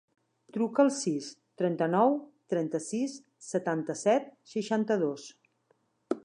Truca 0.55 0.79
al 0.83 0.87
sis, 0.99 1.27
trenta-nou, 1.61 2.15
trenta-sis, 2.53 3.15
setanta-set, 3.51 4.33
seixanta-dos. 4.57 5.29